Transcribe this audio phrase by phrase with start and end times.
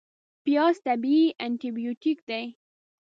[0.43, 2.43] پیاز طبیعي انتي بیوټیک دی